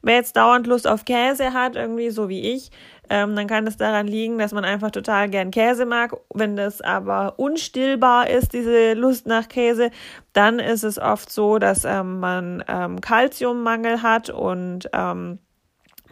Wer 0.00 0.16
jetzt 0.16 0.36
dauernd 0.36 0.66
Lust 0.66 0.86
auf 0.86 1.04
Käse 1.04 1.52
hat, 1.52 1.76
irgendwie 1.76 2.10
so 2.10 2.28
wie 2.28 2.52
ich, 2.54 2.70
ähm, 3.10 3.36
dann 3.36 3.46
kann 3.46 3.66
es 3.66 3.76
daran 3.76 4.06
liegen, 4.06 4.38
dass 4.38 4.52
man 4.52 4.64
einfach 4.64 4.90
total 4.90 5.28
gern 5.28 5.50
Käse 5.50 5.84
mag. 5.86 6.16
Wenn 6.32 6.56
das 6.56 6.80
aber 6.80 7.38
unstillbar 7.38 8.28
ist, 8.30 8.52
diese 8.52 8.94
Lust 8.94 9.26
nach 9.26 9.48
Käse, 9.48 9.90
dann 10.32 10.58
ist 10.58 10.82
es 10.82 10.98
oft 10.98 11.30
so, 11.30 11.58
dass 11.58 11.84
ähm, 11.84 12.20
man 12.20 12.64
ähm, 12.68 13.00
Kalziummangel 13.00 14.02
hat 14.02 14.30
und 14.30 14.88
ähm, 14.92 15.38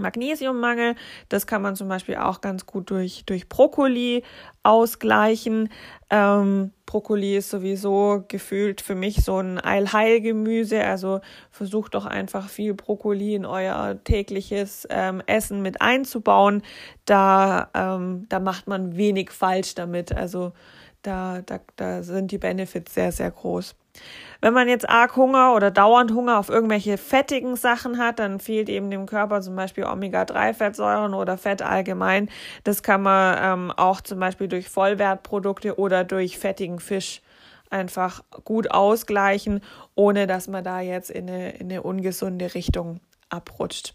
Magnesiummangel. 0.01 0.95
Das 1.29 1.47
kann 1.47 1.63
man 1.63 1.77
zum 1.77 1.89
Beispiel 1.89 2.17
auch 2.17 2.41
ganz 2.41 2.67
gut 2.67 2.91
durch, 2.91 3.25
durch 3.27 3.49
Brokkoli 3.49 4.25
ausgleichen. 4.63 5.69
Ähm, 6.11 6.73
Brokkoli 6.87 7.37
ist 7.37 7.51
sowieso 7.51 8.25
gefühlt 8.27 8.81
für 8.81 8.95
mich 8.95 9.25
so 9.25 9.39
ein 9.39 9.63
Eilheilgemüse. 9.63 10.85
Also 10.85 11.21
versucht 11.51 11.95
doch 11.95 12.07
einfach 12.07 12.49
viel 12.49 12.75
Brokkoli 12.75 13.35
in 13.35 13.47
euer 13.47 14.03
tägliches 14.03 14.87
ähm, 14.91 15.23
Essen 15.27 15.63
mit 15.63 15.81
einzubauen. 15.81 16.63
Da, 17.05 17.71
ähm, 17.75 18.27
da 18.29 18.41
macht 18.41 18.67
man 18.67 18.97
wenig 18.97 19.31
falsch 19.31 19.75
damit. 19.75 20.13
Also 20.13 20.53
da, 21.03 21.43
da, 21.43 21.61
da 21.77 22.03
sind 22.03 22.33
die 22.33 22.39
Benefits 22.39 22.95
sehr, 22.95 23.13
sehr 23.13 23.31
groß. 23.31 23.77
Wenn 24.41 24.55
man 24.55 24.69
jetzt 24.69 24.89
arg 24.89 25.17
Hunger 25.17 25.55
oder 25.55 25.71
dauernd 25.71 26.13
Hunger 26.13 26.39
auf 26.39 26.49
irgendwelche 26.49 26.97
fettigen 26.97 27.57
Sachen 27.57 27.99
hat, 27.99 28.19
dann 28.19 28.41
fehlt 28.41 28.69
eben 28.69 28.91
dem 28.91 29.05
Körper 29.07 29.43
zum 29.43 29.55
Beispiel 29.55 29.85
Omega-3-Fettsäuren 29.85 31.13
oder 31.15 31.37
Fett 31.37 31.61
allgemein. 31.61 32.31
Das 32.65 32.83
kann 32.83 33.03
man 33.03 33.39
ähm, 33.41 33.71
auch 33.71 34.01
zum 34.01 34.19
Beispiel 34.19 34.49
durch 34.49 34.69
Vollwertprodukte 34.69 35.79
oder 35.79 36.05
durch 36.05 36.39
fettigen 36.39 36.81
Fisch 36.81 37.21
einfach 37.69 38.23
gut 38.45 38.71
ausgleichen, 38.71 39.61
ohne 39.95 40.27
dass 40.27 40.49
man 40.49 40.65
da 40.65 40.81
jetzt 40.81 41.11
in 41.11 41.29
eine, 41.29 41.51
in 41.53 41.71
eine 41.71 41.83
ungesunde 41.83 42.55
Richtung 42.55 43.01
abrutscht. 43.31 43.95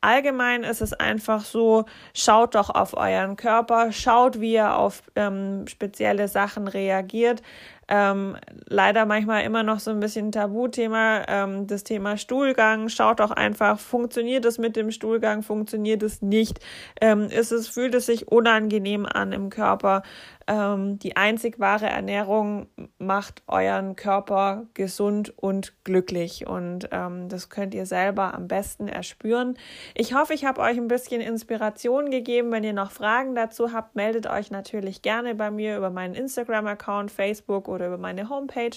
Allgemein 0.00 0.62
ist 0.62 0.82
es 0.82 0.92
einfach 0.92 1.44
so, 1.44 1.86
schaut 2.12 2.54
doch 2.54 2.70
auf 2.70 2.94
euren 2.94 3.36
Körper, 3.36 3.92
schaut, 3.92 4.40
wie 4.40 4.54
er 4.54 4.76
auf 4.76 5.02
ähm, 5.16 5.66
spezielle 5.66 6.28
Sachen 6.28 6.68
reagiert. 6.68 7.42
Ähm, 7.88 8.36
leider 8.66 9.06
manchmal 9.06 9.44
immer 9.44 9.62
noch 9.62 9.80
so 9.80 9.90
ein 9.90 10.00
bisschen 10.00 10.32
Tabuthema, 10.32 11.24
ähm, 11.28 11.66
das 11.66 11.84
Thema 11.84 12.16
Stuhlgang. 12.16 12.88
Schaut 12.88 13.20
doch 13.20 13.30
einfach, 13.30 13.78
funktioniert 13.78 14.44
es 14.44 14.58
mit 14.58 14.76
dem 14.76 14.90
Stuhlgang, 14.90 15.42
funktioniert 15.42 16.02
es 16.02 16.22
nicht? 16.22 16.60
Ähm, 17.00 17.28
ist 17.28 17.52
es, 17.52 17.68
fühlt 17.68 17.94
es 17.94 18.06
sich 18.06 18.28
unangenehm 18.28 19.06
an 19.06 19.32
im 19.32 19.50
Körper? 19.50 20.02
Ähm, 20.46 20.98
die 20.98 21.16
einzig 21.16 21.58
wahre 21.58 21.86
Ernährung 21.86 22.66
macht 22.98 23.42
euren 23.46 23.96
Körper 23.96 24.66
gesund 24.74 25.32
und 25.36 25.72
glücklich 25.84 26.46
und 26.46 26.88
ähm, 26.92 27.28
das 27.28 27.48
könnt 27.48 27.74
ihr 27.74 27.86
selber 27.86 28.34
am 28.34 28.46
besten 28.46 28.88
erspüren. 28.88 29.56
Ich 29.94 30.14
hoffe, 30.14 30.34
ich 30.34 30.44
habe 30.44 30.60
euch 30.60 30.76
ein 30.76 30.88
bisschen 30.88 31.22
Inspiration 31.22 32.10
gegeben. 32.10 32.52
Wenn 32.52 32.64
ihr 32.64 32.74
noch 32.74 32.90
Fragen 32.90 33.34
dazu 33.34 33.72
habt, 33.72 33.96
meldet 33.96 34.26
euch 34.26 34.50
natürlich 34.50 35.00
gerne 35.00 35.34
bei 35.34 35.50
mir 35.50 35.78
über 35.78 35.90
meinen 35.90 36.14
Instagram-Account, 36.14 37.10
Facebook 37.10 37.68
oder 37.74 37.88
über 37.88 37.98
meine 37.98 38.28
Homepage. 38.28 38.76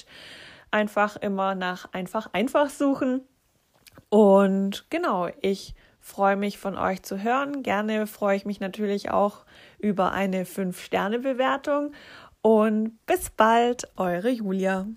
Einfach 0.72 1.16
immer 1.16 1.56
nach 1.56 1.94
einfach 1.94 2.34
einfach 2.34 2.70
suchen. 2.70 3.22
Und 4.10 4.86
genau, 4.90 5.30
ich 5.42 5.76
freue 6.00 6.36
mich 6.36 6.58
von 6.58 6.78
euch 6.78 7.04
zu 7.04 7.22
hören. 7.22 7.64
Gerne 7.64 8.08
freue 8.08 8.38
ich 8.38 8.46
mich 8.46 8.60
natürlich 8.60 9.12
auch 9.12 9.46
über 9.80 10.12
eine 10.12 10.46
5-Sterne-Bewertung. 10.46 11.94
Und 12.42 12.98
bis 13.06 13.30
bald, 13.30 13.90
eure 13.98 14.30
Julia. 14.30 14.88